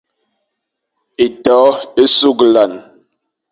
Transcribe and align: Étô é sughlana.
Étô 1.25 1.61
é 2.01 2.05
sughlana. 2.17 2.79